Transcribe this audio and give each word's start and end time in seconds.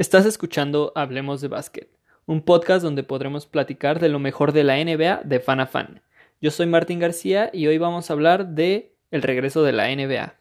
Estás 0.00 0.24
escuchando 0.24 0.92
Hablemos 0.94 1.42
de 1.42 1.48
Básquet, 1.48 1.90
un 2.24 2.40
podcast 2.40 2.82
donde 2.82 3.02
podremos 3.02 3.44
platicar 3.44 4.00
de 4.00 4.08
lo 4.08 4.18
mejor 4.18 4.52
de 4.52 4.64
la 4.64 4.82
NBA 4.82 5.24
de 5.24 5.40
fan 5.40 5.60
a 5.60 5.66
fan. 5.66 6.00
Yo 6.40 6.50
soy 6.50 6.64
Martín 6.64 7.00
García 7.00 7.50
y 7.52 7.66
hoy 7.66 7.76
vamos 7.76 8.08
a 8.08 8.14
hablar 8.14 8.54
de 8.54 8.96
el 9.10 9.20
regreso 9.20 9.62
de 9.62 9.72
la 9.72 9.94
NBA. 9.94 10.36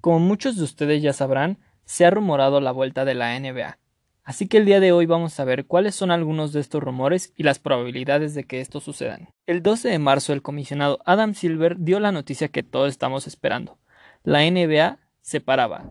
Como 0.00 0.18
muchos 0.18 0.56
de 0.56 0.64
ustedes 0.64 1.02
ya 1.02 1.12
sabrán, 1.12 1.58
se 1.84 2.04
ha 2.04 2.10
rumorado 2.10 2.60
la 2.60 2.72
vuelta 2.72 3.04
de 3.04 3.14
la 3.14 3.38
NBA, 3.38 3.78
Así 4.24 4.48
que 4.48 4.56
el 4.56 4.64
día 4.64 4.80
de 4.80 4.90
hoy 4.90 5.04
vamos 5.04 5.38
a 5.38 5.44
ver 5.44 5.66
cuáles 5.66 5.94
son 5.94 6.10
algunos 6.10 6.54
de 6.54 6.60
estos 6.60 6.82
rumores 6.82 7.34
y 7.36 7.42
las 7.42 7.58
probabilidades 7.58 8.34
de 8.34 8.44
que 8.44 8.60
esto 8.60 8.80
sucedan. 8.80 9.28
El 9.46 9.62
12 9.62 9.90
de 9.90 9.98
marzo 9.98 10.32
el 10.32 10.40
comisionado 10.40 10.98
Adam 11.04 11.34
Silver 11.34 11.76
dio 11.78 12.00
la 12.00 12.10
noticia 12.10 12.48
que 12.48 12.62
todos 12.62 12.88
estamos 12.88 13.26
esperando. 13.26 13.78
La 14.22 14.40
NBA 14.50 14.98
se 15.20 15.42
paraba. 15.42 15.90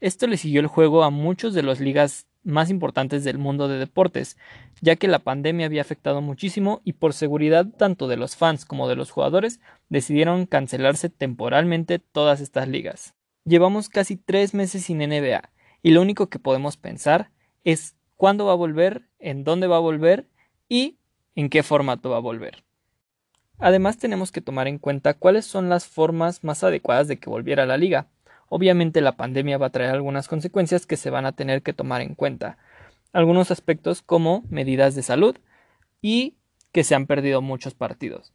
Esto 0.00 0.26
le 0.26 0.36
siguió 0.36 0.60
el 0.60 0.66
juego 0.66 1.04
a 1.04 1.10
muchos 1.10 1.54
de 1.54 1.62
las 1.62 1.78
ligas 1.78 2.26
más 2.42 2.68
importantes 2.68 3.22
del 3.22 3.38
mundo 3.38 3.68
de 3.68 3.78
deportes, 3.78 4.36
ya 4.80 4.96
que 4.96 5.06
la 5.06 5.20
pandemia 5.20 5.66
había 5.66 5.82
afectado 5.82 6.20
muchísimo 6.20 6.80
y 6.84 6.94
por 6.94 7.12
seguridad 7.12 7.66
tanto 7.66 8.08
de 8.08 8.16
los 8.16 8.34
fans 8.34 8.64
como 8.64 8.88
de 8.88 8.96
los 8.96 9.12
jugadores 9.12 9.60
decidieron 9.88 10.46
cancelarse 10.46 11.10
temporalmente 11.10 12.00
todas 12.00 12.40
estas 12.40 12.66
ligas. 12.66 13.14
Llevamos 13.44 13.88
casi 13.88 14.16
tres 14.16 14.52
meses 14.52 14.84
sin 14.84 14.98
NBA 14.98 15.50
y 15.82 15.92
lo 15.92 16.02
único 16.02 16.28
que 16.28 16.40
podemos 16.40 16.76
pensar 16.76 17.30
es 17.72 17.96
cuándo 18.16 18.46
va 18.46 18.52
a 18.52 18.56
volver, 18.56 19.02
en 19.18 19.44
dónde 19.44 19.66
va 19.66 19.76
a 19.76 19.80
volver 19.80 20.26
y 20.70 20.96
en 21.34 21.50
qué 21.50 21.62
formato 21.62 22.08
va 22.08 22.16
a 22.16 22.20
volver. 22.20 22.64
Además 23.58 23.98
tenemos 23.98 24.32
que 24.32 24.40
tomar 24.40 24.68
en 24.68 24.78
cuenta 24.78 25.12
cuáles 25.12 25.44
son 25.44 25.68
las 25.68 25.86
formas 25.86 26.44
más 26.44 26.64
adecuadas 26.64 27.08
de 27.08 27.18
que 27.18 27.28
volviera 27.28 27.64
a 27.64 27.66
la 27.66 27.76
liga. 27.76 28.06
Obviamente 28.48 29.02
la 29.02 29.18
pandemia 29.18 29.58
va 29.58 29.66
a 29.66 29.70
traer 29.70 29.90
algunas 29.90 30.28
consecuencias 30.28 30.86
que 30.86 30.96
se 30.96 31.10
van 31.10 31.26
a 31.26 31.32
tener 31.32 31.62
que 31.62 31.74
tomar 31.74 32.00
en 32.00 32.14
cuenta. 32.14 32.56
Algunos 33.12 33.50
aspectos 33.50 34.00
como 34.00 34.44
medidas 34.48 34.94
de 34.94 35.02
salud 35.02 35.36
y 36.00 36.36
que 36.72 36.84
se 36.84 36.94
han 36.94 37.06
perdido 37.06 37.42
muchos 37.42 37.74
partidos. 37.74 38.32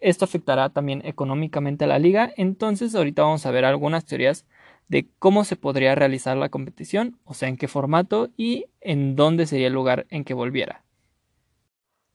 Esto 0.00 0.26
afectará 0.26 0.68
también 0.68 1.02
económicamente 1.04 1.84
a 1.84 1.88
la 1.88 1.98
liga, 1.98 2.32
entonces 2.36 2.94
ahorita 2.94 3.22
vamos 3.22 3.46
a 3.46 3.50
ver 3.50 3.64
algunas 3.64 4.04
teorías 4.04 4.46
de 4.88 5.08
cómo 5.18 5.44
se 5.44 5.56
podría 5.56 5.94
realizar 5.94 6.36
la 6.36 6.48
competición, 6.48 7.18
o 7.24 7.34
sea, 7.34 7.48
en 7.48 7.56
qué 7.56 7.68
formato 7.68 8.30
y 8.36 8.66
en 8.80 9.16
dónde 9.16 9.46
sería 9.46 9.68
el 9.68 9.72
lugar 9.72 10.06
en 10.10 10.24
que 10.24 10.34
volviera. 10.34 10.84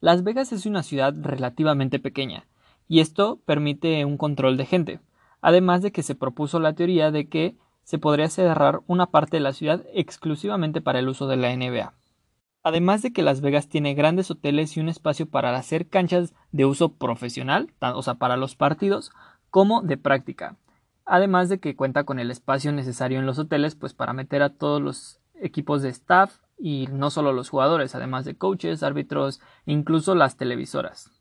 Las 0.01 0.23
Vegas 0.23 0.51
es 0.51 0.65
una 0.65 0.83
ciudad 0.83 1.13
relativamente 1.19 1.99
pequeña, 1.99 2.45
y 2.87 3.01
esto 3.01 3.39
permite 3.45 4.05
un 4.05 4.17
control 4.17 4.57
de 4.57 4.65
gente, 4.65 4.99
además 5.41 5.81
de 5.81 5.91
que 5.91 6.03
se 6.03 6.15
propuso 6.15 6.59
la 6.59 6.73
teoría 6.73 7.11
de 7.11 7.27
que 7.27 7.55
se 7.83 7.97
podría 7.97 8.29
cerrar 8.29 8.81
una 8.87 9.07
parte 9.07 9.37
de 9.37 9.41
la 9.41 9.53
ciudad 9.53 9.83
exclusivamente 9.93 10.79
para 10.79 10.99
el 10.99 11.09
uso 11.09 11.27
de 11.27 11.37
la 11.37 11.55
NBA. 11.55 11.93
Además 12.61 13.01
de 13.01 13.11
que 13.11 13.23
Las 13.23 13.41
Vegas 13.41 13.67
tiene 13.67 13.93
grandes 13.93 14.29
hoteles 14.29 14.75
y 14.75 14.79
un 14.79 14.89
espacio 14.89 15.27
para 15.27 15.55
hacer 15.55 15.87
canchas 15.87 16.33
de 16.51 16.65
uso 16.65 16.93
profesional, 16.93 17.73
o 17.81 18.03
sea, 18.03 18.15
para 18.15 18.37
los 18.37 18.55
partidos, 18.55 19.11
como 19.49 19.81
de 19.81 19.97
práctica, 19.97 20.57
además 21.09 21.49
de 21.49 21.59
que 21.59 21.75
cuenta 21.75 22.03
con 22.03 22.19
el 22.19 22.31
espacio 22.31 22.71
necesario 22.71 23.19
en 23.19 23.25
los 23.25 23.39
hoteles 23.39 23.75
pues 23.75 23.93
para 23.93 24.13
meter 24.13 24.41
a 24.43 24.49
todos 24.49 24.81
los 24.81 25.19
equipos 25.41 25.81
de 25.81 25.89
staff 25.89 26.37
y 26.57 26.87
no 26.91 27.09
solo 27.09 27.33
los 27.33 27.49
jugadores, 27.49 27.95
además 27.95 28.25
de 28.25 28.37
coaches, 28.37 28.83
árbitros 28.83 29.41
incluso 29.65 30.15
las 30.15 30.37
televisoras. 30.37 31.11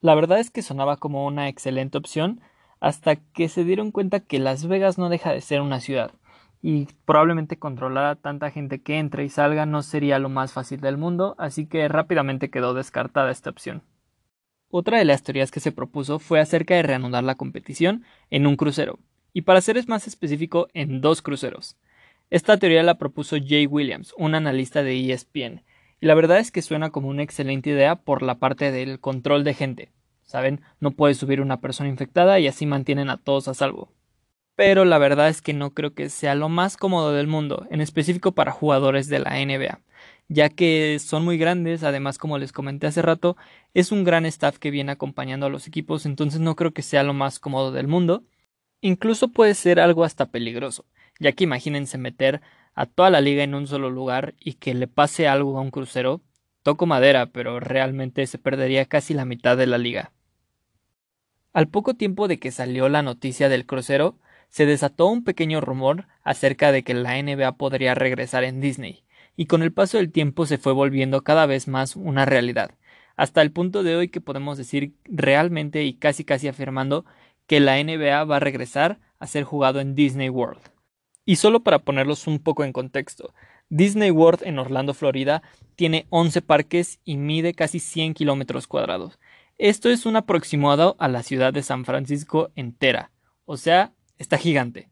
La 0.00 0.14
verdad 0.14 0.38
es 0.38 0.50
que 0.50 0.62
sonaba 0.62 0.96
como 0.96 1.26
una 1.26 1.48
excelente 1.48 1.98
opción 1.98 2.40
hasta 2.80 3.16
que 3.16 3.48
se 3.48 3.64
dieron 3.64 3.90
cuenta 3.90 4.20
que 4.20 4.38
Las 4.38 4.66
Vegas 4.66 4.98
no 4.98 5.08
deja 5.08 5.32
de 5.32 5.40
ser 5.40 5.60
una 5.60 5.80
ciudad 5.80 6.12
y 6.60 6.88
probablemente 7.04 7.58
controlar 7.58 8.06
a 8.06 8.16
tanta 8.16 8.50
gente 8.50 8.82
que 8.82 8.98
entre 8.98 9.24
y 9.24 9.28
salga 9.28 9.66
no 9.66 9.82
sería 9.82 10.18
lo 10.18 10.30
más 10.30 10.52
fácil 10.52 10.80
del 10.80 10.96
mundo, 10.96 11.34
así 11.38 11.66
que 11.66 11.86
rápidamente 11.88 12.50
quedó 12.50 12.72
descartada 12.72 13.30
esta 13.30 13.50
opción. 13.50 13.82
Otra 14.70 14.98
de 14.98 15.04
las 15.04 15.22
teorías 15.22 15.50
que 15.50 15.60
se 15.60 15.72
propuso 15.72 16.18
fue 16.18 16.40
acerca 16.40 16.74
de 16.74 16.82
reanudar 16.82 17.22
la 17.22 17.34
competición 17.34 18.04
en 18.30 18.46
un 18.46 18.56
crucero, 18.56 18.98
y 19.34 19.42
para 19.42 19.60
ser 19.60 19.86
más 19.86 20.06
específico 20.06 20.68
en 20.72 21.02
dos 21.02 21.20
cruceros. 21.20 21.76
Esta 22.30 22.56
teoría 22.56 22.82
la 22.82 22.96
propuso 22.96 23.36
Jay 23.36 23.66
Williams, 23.66 24.14
un 24.16 24.34
analista 24.34 24.82
de 24.82 25.12
ESPN, 25.12 25.62
y 26.00 26.06
la 26.06 26.14
verdad 26.14 26.38
es 26.38 26.50
que 26.50 26.62
suena 26.62 26.90
como 26.90 27.08
una 27.08 27.22
excelente 27.22 27.70
idea 27.70 27.96
por 27.96 28.22
la 28.22 28.36
parte 28.36 28.70
del 28.72 29.00
control 29.00 29.44
de 29.44 29.54
gente. 29.54 29.92
Saben, 30.22 30.62
no 30.80 30.92
puede 30.92 31.14
subir 31.14 31.40
una 31.40 31.60
persona 31.60 31.90
infectada 31.90 32.40
y 32.40 32.46
así 32.46 32.64
mantienen 32.64 33.10
a 33.10 33.18
todos 33.18 33.48
a 33.48 33.54
salvo. 33.54 33.92
Pero 34.56 34.84
la 34.84 34.98
verdad 34.98 35.28
es 35.28 35.42
que 35.42 35.52
no 35.52 35.70
creo 35.74 35.94
que 35.94 36.08
sea 36.08 36.34
lo 36.34 36.48
más 36.48 36.76
cómodo 36.76 37.12
del 37.12 37.26
mundo, 37.26 37.66
en 37.70 37.80
específico 37.80 38.32
para 38.32 38.52
jugadores 38.52 39.08
de 39.08 39.18
la 39.18 39.44
NBA, 39.44 39.80
ya 40.28 40.48
que 40.48 40.98
son 41.00 41.24
muy 41.24 41.38
grandes, 41.38 41.82
además 41.82 42.18
como 42.18 42.38
les 42.38 42.52
comenté 42.52 42.86
hace 42.86 43.02
rato, 43.02 43.36
es 43.74 43.90
un 43.90 44.04
gran 44.04 44.26
staff 44.26 44.58
que 44.58 44.70
viene 44.70 44.92
acompañando 44.92 45.46
a 45.46 45.50
los 45.50 45.66
equipos, 45.66 46.06
entonces 46.06 46.40
no 46.40 46.54
creo 46.54 46.72
que 46.72 46.82
sea 46.82 47.02
lo 47.02 47.14
más 47.14 47.40
cómodo 47.40 47.72
del 47.72 47.88
mundo, 47.88 48.22
Incluso 48.84 49.28
puede 49.28 49.54
ser 49.54 49.80
algo 49.80 50.04
hasta 50.04 50.26
peligroso, 50.26 50.84
ya 51.18 51.32
que 51.32 51.44
imagínense 51.44 51.96
meter 51.96 52.42
a 52.74 52.84
toda 52.84 53.08
la 53.08 53.22
liga 53.22 53.42
en 53.42 53.54
un 53.54 53.66
solo 53.66 53.88
lugar 53.88 54.34
y 54.38 54.56
que 54.56 54.74
le 54.74 54.88
pase 54.88 55.26
algo 55.26 55.56
a 55.56 55.62
un 55.62 55.70
crucero. 55.70 56.20
Toco 56.62 56.84
madera, 56.84 57.30
pero 57.32 57.60
realmente 57.60 58.26
se 58.26 58.36
perdería 58.36 58.84
casi 58.84 59.14
la 59.14 59.24
mitad 59.24 59.56
de 59.56 59.66
la 59.66 59.78
liga. 59.78 60.12
Al 61.54 61.68
poco 61.68 61.94
tiempo 61.94 62.28
de 62.28 62.38
que 62.38 62.50
salió 62.50 62.90
la 62.90 63.00
noticia 63.00 63.48
del 63.48 63.64
crucero, 63.64 64.18
se 64.50 64.66
desató 64.66 65.06
un 65.06 65.24
pequeño 65.24 65.62
rumor 65.62 66.06
acerca 66.22 66.70
de 66.70 66.84
que 66.84 66.92
la 66.92 67.16
NBA 67.16 67.52
podría 67.56 67.94
regresar 67.94 68.44
en 68.44 68.60
Disney, 68.60 69.02
y 69.34 69.46
con 69.46 69.62
el 69.62 69.72
paso 69.72 69.96
del 69.96 70.12
tiempo 70.12 70.44
se 70.44 70.58
fue 70.58 70.74
volviendo 70.74 71.24
cada 71.24 71.46
vez 71.46 71.68
más 71.68 71.96
una 71.96 72.26
realidad, 72.26 72.72
hasta 73.16 73.40
el 73.40 73.50
punto 73.50 73.82
de 73.82 73.96
hoy 73.96 74.08
que 74.08 74.20
podemos 74.20 74.58
decir 74.58 74.94
realmente 75.04 75.84
y 75.84 75.94
casi 75.94 76.24
casi 76.24 76.48
afirmando 76.48 77.06
que 77.46 77.60
la 77.60 77.82
NBA 77.82 78.24
va 78.24 78.36
a 78.36 78.40
regresar 78.40 78.98
a 79.18 79.26
ser 79.26 79.44
jugado 79.44 79.80
en 79.80 79.94
Disney 79.94 80.28
World. 80.28 80.60
Y 81.24 81.36
solo 81.36 81.60
para 81.60 81.78
ponerlos 81.78 82.26
un 82.26 82.38
poco 82.38 82.64
en 82.64 82.72
contexto, 82.72 83.32
Disney 83.68 84.10
World 84.10 84.42
en 84.44 84.58
Orlando, 84.58 84.94
Florida, 84.94 85.42
tiene 85.74 86.06
11 86.10 86.42
parques 86.42 87.00
y 87.04 87.16
mide 87.16 87.54
casi 87.54 87.80
100 87.80 88.14
kilómetros 88.14 88.66
cuadrados. 88.66 89.18
Esto 89.56 89.88
es 89.88 90.04
un 90.04 90.16
aproximado 90.16 90.96
a 90.98 91.08
la 91.08 91.22
ciudad 91.22 91.52
de 91.52 91.62
San 91.62 91.84
Francisco 91.84 92.50
entera, 92.56 93.10
o 93.46 93.56
sea, 93.56 93.92
está 94.18 94.36
gigante. 94.36 94.90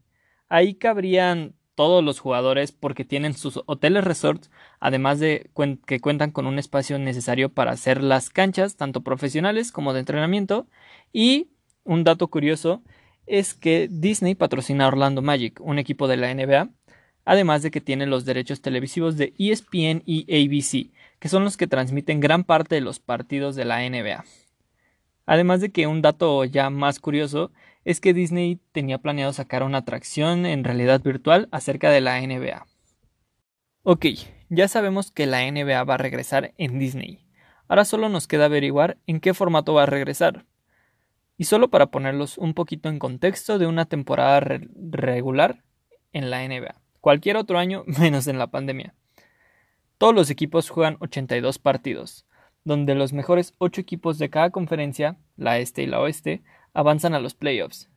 Ahí 0.49 0.75
cabrían 0.75 1.55
todos 1.75 2.03
los 2.03 2.19
jugadores 2.19 2.71
porque 2.71 3.05
tienen 3.05 3.33
sus 3.33 3.61
hoteles 3.65 4.03
resorts, 4.03 4.51
además 4.79 5.19
de 5.19 5.49
que 5.85 5.99
cuentan 5.99 6.31
con 6.31 6.45
un 6.45 6.59
espacio 6.59 6.99
necesario 6.99 7.49
para 7.49 7.71
hacer 7.71 8.03
las 8.03 8.29
canchas, 8.29 8.75
tanto 8.75 9.01
profesionales 9.01 9.71
como 9.71 9.93
de 9.93 9.99
entrenamiento, 9.99 10.67
y 11.11 11.49
un 11.83 12.03
dato 12.03 12.27
curioso 12.27 12.83
es 13.25 13.53
que 13.53 13.87
Disney 13.89 14.35
patrocina 14.35 14.85
a 14.85 14.87
Orlando 14.87 15.21
Magic, 15.21 15.59
un 15.61 15.79
equipo 15.79 16.07
de 16.07 16.17
la 16.17 16.33
NBA, 16.33 16.69
además 17.25 17.61
de 17.61 17.71
que 17.71 17.81
tiene 17.81 18.05
los 18.05 18.25
derechos 18.25 18.61
televisivos 18.61 19.17
de 19.17 19.33
ESPN 19.37 20.03
y 20.05 20.25
ABC, 20.29 20.91
que 21.19 21.29
son 21.29 21.43
los 21.43 21.57
que 21.57 21.67
transmiten 21.67 22.19
gran 22.19 22.43
parte 22.43 22.75
de 22.75 22.81
los 22.81 22.99
partidos 22.99 23.55
de 23.55 23.65
la 23.65 23.87
NBA. 23.89 24.25
Además 25.25 25.61
de 25.61 25.71
que 25.71 25.87
un 25.87 26.01
dato 26.01 26.43
ya 26.43 26.69
más 26.69 26.99
curioso 26.99 27.51
es 27.85 28.01
que 28.01 28.13
Disney 28.13 28.59
tenía 28.71 28.97
planeado 28.97 29.33
sacar 29.33 29.63
una 29.63 29.79
atracción 29.79 30.45
en 30.45 30.63
realidad 30.63 31.01
virtual 31.01 31.47
acerca 31.51 31.89
de 31.91 32.01
la 32.01 32.19
NBA. 32.19 32.65
Ok, 33.83 34.05
ya 34.49 34.67
sabemos 34.67 35.11
que 35.11 35.25
la 35.25 35.49
NBA 35.49 35.83
va 35.83 35.95
a 35.95 35.97
regresar 35.97 36.53
en 36.57 36.79
Disney. 36.79 37.25
Ahora 37.67 37.85
solo 37.85 38.09
nos 38.09 38.27
queda 38.27 38.45
averiguar 38.45 38.97
en 39.07 39.19
qué 39.19 39.33
formato 39.33 39.73
va 39.73 39.83
a 39.83 39.87
regresar. 39.87 40.45
Y 41.37 41.45
solo 41.45 41.69
para 41.69 41.87
ponerlos 41.87 42.37
un 42.37 42.53
poquito 42.53 42.89
en 42.89 42.99
contexto 42.99 43.57
de 43.57 43.67
una 43.67 43.85
temporada 43.85 44.39
regular 44.39 45.63
en 46.11 46.29
la 46.29 46.47
NBA. 46.47 46.75
Cualquier 47.01 47.37
otro 47.37 47.57
año 47.57 47.83
menos 47.99 48.27
en 48.27 48.37
la 48.37 48.47
pandemia. 48.47 48.93
Todos 49.97 50.15
los 50.15 50.29
equipos 50.29 50.69
juegan 50.69 50.97
82 50.99 51.59
partidos, 51.59 52.25
donde 52.63 52.95
los 52.95 53.13
mejores 53.13 53.55
8 53.57 53.81
equipos 53.81 54.17
de 54.19 54.29
cada 54.29 54.49
conferencia, 54.49 55.17
la 55.37 55.59
este 55.59 55.83
y 55.83 55.87
la 55.87 55.99
oeste, 55.99 56.43
avanzan 56.73 57.13
a 57.13 57.19
los 57.19 57.35
playoffs. 57.35 57.89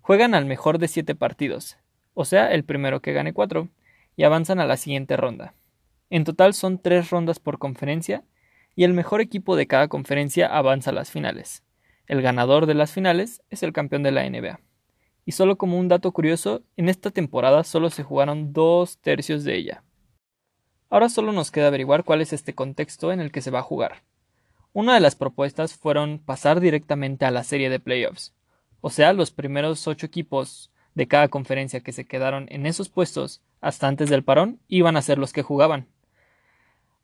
Juegan 0.00 0.34
al 0.34 0.46
mejor 0.46 0.78
de 0.78 0.88
7 0.88 1.14
partidos, 1.14 1.78
o 2.14 2.24
sea, 2.24 2.52
el 2.52 2.64
primero 2.64 3.00
que 3.00 3.12
gane 3.12 3.32
4, 3.32 3.68
y 4.16 4.24
avanzan 4.24 4.60
a 4.60 4.66
la 4.66 4.76
siguiente 4.76 5.16
ronda. 5.16 5.54
En 6.10 6.24
total 6.24 6.54
son 6.54 6.80
3 6.80 7.10
rondas 7.10 7.38
por 7.38 7.58
conferencia, 7.58 8.24
y 8.74 8.84
el 8.84 8.92
mejor 8.92 9.20
equipo 9.20 9.56
de 9.56 9.66
cada 9.66 9.88
conferencia 9.88 10.46
avanza 10.46 10.90
a 10.90 10.94
las 10.94 11.10
finales. 11.10 11.62
El 12.08 12.22
ganador 12.22 12.66
de 12.66 12.74
las 12.74 12.90
finales 12.90 13.42
es 13.50 13.62
el 13.62 13.72
campeón 13.72 14.02
de 14.02 14.12
la 14.12 14.28
NBA. 14.28 14.60
Y 15.26 15.32
solo 15.32 15.58
como 15.58 15.78
un 15.78 15.88
dato 15.88 16.10
curioso, 16.10 16.62
en 16.76 16.88
esta 16.88 17.10
temporada 17.10 17.62
solo 17.64 17.90
se 17.90 18.02
jugaron 18.02 18.54
dos 18.54 18.96
tercios 18.98 19.44
de 19.44 19.56
ella. 19.56 19.84
Ahora 20.88 21.10
solo 21.10 21.32
nos 21.32 21.50
queda 21.50 21.66
averiguar 21.66 22.04
cuál 22.04 22.22
es 22.22 22.32
este 22.32 22.54
contexto 22.54 23.12
en 23.12 23.20
el 23.20 23.30
que 23.30 23.42
se 23.42 23.50
va 23.50 23.58
a 23.58 23.62
jugar. 23.62 24.04
Una 24.72 24.94
de 24.94 25.00
las 25.00 25.16
propuestas 25.16 25.74
fueron 25.74 26.18
pasar 26.18 26.60
directamente 26.60 27.26
a 27.26 27.30
la 27.30 27.44
serie 27.44 27.68
de 27.68 27.78
playoffs, 27.78 28.34
o 28.80 28.88
sea, 28.88 29.12
los 29.12 29.30
primeros 29.30 29.86
ocho 29.86 30.06
equipos 30.06 30.70
de 30.94 31.08
cada 31.08 31.28
conferencia 31.28 31.80
que 31.80 31.92
se 31.92 32.06
quedaron 32.06 32.46
en 32.48 32.64
esos 32.64 32.88
puestos 32.88 33.42
hasta 33.60 33.86
antes 33.86 34.08
del 34.08 34.24
parón 34.24 34.60
iban 34.68 34.96
a 34.96 35.02
ser 35.02 35.18
los 35.18 35.32
que 35.32 35.42
jugaban. 35.42 35.88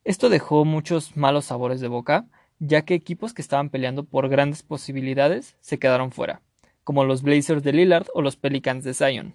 Esto 0.04 0.28
dejó 0.30 0.64
muchos 0.64 1.16
malos 1.16 1.46
sabores 1.46 1.80
de 1.80 1.88
boca, 1.88 2.26
ya 2.58 2.82
que 2.82 2.94
equipos 2.94 3.34
que 3.34 3.42
estaban 3.42 3.70
peleando 3.70 4.04
por 4.04 4.28
grandes 4.28 4.62
posibilidades 4.62 5.56
se 5.60 5.78
quedaron 5.78 6.12
fuera, 6.12 6.42
como 6.84 7.04
los 7.04 7.22
Blazers 7.22 7.62
de 7.62 7.72
Lillard 7.72 8.06
o 8.14 8.22
los 8.22 8.36
Pelicans 8.36 8.84
de 8.84 8.94
Zion. 8.94 9.34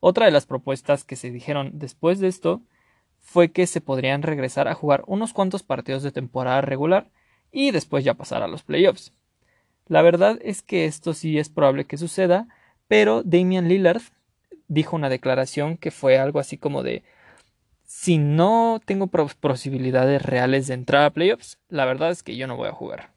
Otra 0.00 0.26
de 0.26 0.32
las 0.32 0.46
propuestas 0.46 1.04
que 1.04 1.16
se 1.16 1.30
dijeron 1.30 1.70
después 1.74 2.18
de 2.18 2.28
esto 2.28 2.62
fue 3.20 3.52
que 3.52 3.66
se 3.66 3.80
podrían 3.80 4.22
regresar 4.22 4.66
a 4.66 4.74
jugar 4.74 5.04
unos 5.06 5.32
cuantos 5.32 5.62
partidos 5.62 6.02
de 6.02 6.10
temporada 6.10 6.60
regular 6.60 7.10
y 7.52 7.70
después 7.70 8.04
ya 8.04 8.14
pasar 8.14 8.42
a 8.42 8.48
los 8.48 8.62
playoffs. 8.62 9.12
La 9.86 10.02
verdad 10.02 10.38
es 10.42 10.62
que 10.62 10.86
esto 10.86 11.14
sí 11.14 11.38
es 11.38 11.48
probable 11.48 11.84
que 11.84 11.98
suceda, 11.98 12.48
pero 12.88 13.22
Damian 13.22 13.68
Lillard 13.68 14.02
dijo 14.68 14.96
una 14.96 15.08
declaración 15.08 15.76
que 15.76 15.90
fue 15.90 16.18
algo 16.18 16.40
así 16.40 16.58
como 16.58 16.82
de 16.82 17.04
si 17.94 18.16
no 18.16 18.80
tengo 18.84 19.06
posibilidades 19.06 20.22
reales 20.22 20.66
de 20.66 20.74
entrar 20.74 21.04
a 21.04 21.10
playoffs, 21.10 21.58
la 21.68 21.84
verdad 21.84 22.10
es 22.10 22.22
que 22.22 22.36
yo 22.36 22.46
no 22.46 22.56
voy 22.56 22.68
a 22.68 22.72
jugar. 22.72 23.12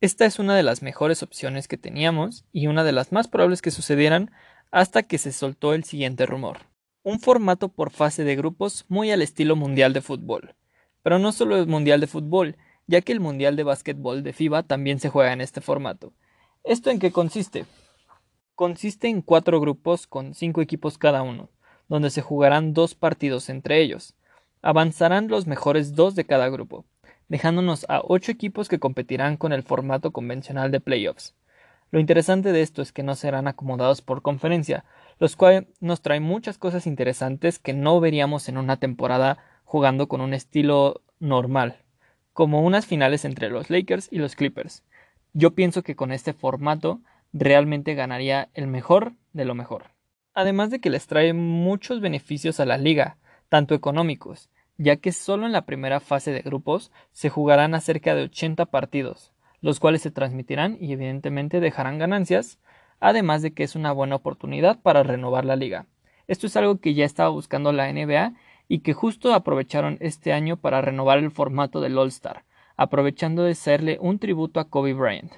Esta 0.00 0.24
es 0.26 0.38
una 0.38 0.54
de 0.54 0.62
las 0.62 0.80
mejores 0.80 1.24
opciones 1.24 1.66
que 1.66 1.76
teníamos 1.76 2.44
y 2.52 2.68
una 2.68 2.84
de 2.84 2.92
las 2.92 3.10
más 3.10 3.26
probables 3.26 3.62
que 3.62 3.72
sucedieran 3.72 4.30
hasta 4.70 5.02
que 5.02 5.18
se 5.18 5.32
soltó 5.32 5.74
el 5.74 5.82
siguiente 5.82 6.24
rumor. 6.24 6.60
Un 7.02 7.18
formato 7.18 7.68
por 7.68 7.90
fase 7.90 8.22
de 8.22 8.36
grupos 8.36 8.86
muy 8.88 9.10
al 9.10 9.22
estilo 9.22 9.56
mundial 9.56 9.92
de 9.92 10.00
fútbol. 10.00 10.54
Pero 11.02 11.18
no 11.18 11.32
solo 11.32 11.58
el 11.58 11.66
mundial 11.66 12.00
de 12.00 12.06
fútbol, 12.06 12.56
ya 12.86 13.00
que 13.00 13.12
el 13.12 13.20
mundial 13.20 13.56
de 13.56 13.64
básquetbol 13.64 14.22
de 14.22 14.32
FIBA 14.32 14.62
también 14.62 15.00
se 15.00 15.10
juega 15.10 15.32
en 15.32 15.40
este 15.40 15.60
formato. 15.60 16.14
¿Esto 16.62 16.90
en 16.90 17.00
qué 17.00 17.10
consiste? 17.10 17.66
Consiste 18.54 19.08
en 19.08 19.20
cuatro 19.20 19.60
grupos 19.60 20.06
con 20.06 20.32
cinco 20.32 20.62
equipos 20.62 20.96
cada 20.96 21.22
uno, 21.22 21.50
donde 21.88 22.10
se 22.10 22.22
jugarán 22.22 22.74
dos 22.74 22.94
partidos 22.94 23.48
entre 23.48 23.80
ellos. 23.80 24.14
Avanzarán 24.62 25.28
los 25.28 25.46
mejores 25.46 25.94
dos 25.94 26.14
de 26.14 26.24
cada 26.24 26.48
grupo, 26.48 26.84
dejándonos 27.28 27.86
a 27.88 28.00
ocho 28.04 28.32
equipos 28.32 28.68
que 28.68 28.78
competirán 28.78 29.36
con 29.36 29.52
el 29.52 29.62
formato 29.62 30.10
convencional 30.10 30.70
de 30.70 30.80
playoffs. 30.80 31.34
Lo 31.92 32.00
interesante 32.00 32.52
de 32.52 32.62
esto 32.62 32.82
es 32.82 32.92
que 32.92 33.04
no 33.04 33.14
serán 33.14 33.46
acomodados 33.46 34.02
por 34.02 34.22
conferencia, 34.22 34.84
los 35.18 35.36
cuales 35.36 35.66
nos 35.80 36.02
traen 36.02 36.24
muchas 36.24 36.58
cosas 36.58 36.86
interesantes 36.86 37.58
que 37.58 37.72
no 37.72 38.00
veríamos 38.00 38.48
en 38.48 38.58
una 38.58 38.76
temporada 38.78 39.38
jugando 39.64 40.08
con 40.08 40.20
un 40.20 40.34
estilo 40.34 41.02
normal, 41.20 41.76
como 42.32 42.62
unas 42.62 42.86
finales 42.86 43.24
entre 43.24 43.50
los 43.50 43.70
Lakers 43.70 44.08
y 44.10 44.18
los 44.18 44.34
Clippers. 44.34 44.82
Yo 45.32 45.54
pienso 45.54 45.82
que 45.82 45.94
con 45.96 46.12
este 46.12 46.32
formato 46.32 47.00
realmente 47.32 47.94
ganaría 47.94 48.48
el 48.54 48.66
mejor 48.66 49.12
de 49.32 49.44
lo 49.44 49.54
mejor 49.54 49.95
además 50.36 50.70
de 50.70 50.80
que 50.80 50.90
les 50.90 51.06
trae 51.06 51.32
muchos 51.32 52.00
beneficios 52.00 52.60
a 52.60 52.66
la 52.66 52.76
liga, 52.76 53.16
tanto 53.48 53.74
económicos, 53.74 54.50
ya 54.76 54.96
que 54.96 55.10
solo 55.10 55.46
en 55.46 55.52
la 55.52 55.64
primera 55.64 55.98
fase 55.98 56.30
de 56.30 56.42
grupos 56.42 56.92
se 57.10 57.30
jugarán 57.30 57.74
a 57.74 57.80
cerca 57.80 58.14
de 58.14 58.24
80 58.24 58.66
partidos, 58.66 59.32
los 59.62 59.80
cuales 59.80 60.02
se 60.02 60.10
transmitirán 60.10 60.76
y 60.78 60.92
evidentemente 60.92 61.58
dejarán 61.58 61.98
ganancias, 61.98 62.58
además 63.00 63.40
de 63.40 63.54
que 63.54 63.64
es 63.64 63.76
una 63.76 63.92
buena 63.92 64.16
oportunidad 64.16 64.78
para 64.82 65.02
renovar 65.02 65.46
la 65.46 65.56
liga. 65.56 65.86
Esto 66.28 66.46
es 66.46 66.56
algo 66.58 66.80
que 66.80 66.92
ya 66.92 67.06
estaba 67.06 67.30
buscando 67.30 67.72
la 67.72 67.90
NBA 67.90 68.34
y 68.68 68.80
que 68.80 68.92
justo 68.92 69.32
aprovecharon 69.32 69.96
este 70.00 70.34
año 70.34 70.58
para 70.58 70.82
renovar 70.82 71.16
el 71.16 71.30
formato 71.30 71.80
del 71.80 71.96
All 71.96 72.08
Star, 72.08 72.44
aprovechando 72.76 73.42
de 73.42 73.52
hacerle 73.52 73.96
un 74.02 74.18
tributo 74.18 74.60
a 74.60 74.68
Kobe 74.68 74.92
Bryant. 74.92 75.32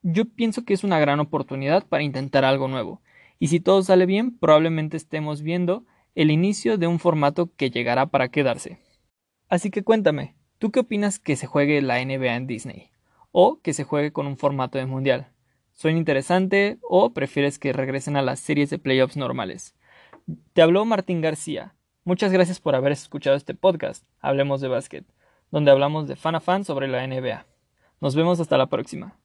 Yo 0.00 0.24
pienso 0.24 0.64
que 0.64 0.72
es 0.72 0.84
una 0.84 0.98
gran 0.98 1.20
oportunidad 1.20 1.86
para 1.86 2.02
intentar 2.02 2.46
algo 2.46 2.66
nuevo, 2.66 3.02
y 3.38 3.48
si 3.48 3.60
todo 3.60 3.82
sale 3.82 4.06
bien, 4.06 4.36
probablemente 4.38 4.96
estemos 4.96 5.42
viendo 5.42 5.84
el 6.14 6.30
inicio 6.30 6.78
de 6.78 6.86
un 6.86 6.98
formato 6.98 7.54
que 7.56 7.70
llegará 7.70 8.06
para 8.06 8.28
quedarse. 8.28 8.78
Así 9.48 9.70
que 9.70 9.84
cuéntame, 9.84 10.34
¿tú 10.58 10.70
qué 10.70 10.80
opinas 10.80 11.18
que 11.18 11.36
se 11.36 11.46
juegue 11.46 11.80
la 11.80 12.04
NBA 12.04 12.34
en 12.34 12.46
Disney? 12.46 12.90
¿O 13.30 13.60
que 13.60 13.72
se 13.72 13.84
juegue 13.84 14.12
con 14.12 14.26
un 14.26 14.36
formato 14.36 14.78
de 14.78 14.86
mundial? 14.86 15.28
¿Suena 15.72 15.98
interesante 15.98 16.78
o 16.82 17.12
prefieres 17.14 17.60
que 17.60 17.72
regresen 17.72 18.16
a 18.16 18.22
las 18.22 18.40
series 18.40 18.68
de 18.70 18.78
playoffs 18.78 19.16
normales? 19.16 19.76
Te 20.52 20.62
habló 20.62 20.84
Martín 20.84 21.20
García. 21.20 21.76
Muchas 22.02 22.32
gracias 22.32 22.58
por 22.58 22.74
haber 22.74 22.90
escuchado 22.90 23.36
este 23.36 23.54
podcast, 23.54 24.04
Hablemos 24.18 24.60
de 24.60 24.68
Básquet, 24.68 25.04
donde 25.52 25.70
hablamos 25.70 26.08
de 26.08 26.16
fan 26.16 26.34
a 26.34 26.40
fan 26.40 26.64
sobre 26.64 26.88
la 26.88 27.06
NBA. 27.06 27.46
Nos 28.00 28.16
vemos 28.16 28.40
hasta 28.40 28.58
la 28.58 28.66
próxima. 28.66 29.16